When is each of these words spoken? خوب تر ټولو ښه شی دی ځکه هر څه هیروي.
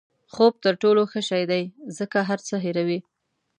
خوب 0.33 0.53
تر 0.63 0.73
ټولو 0.81 1.01
ښه 1.11 1.21
شی 1.29 1.43
دی 1.51 1.63
ځکه 1.97 2.19
هر 2.29 2.39
څه 2.47 2.55
هیروي. 2.65 2.99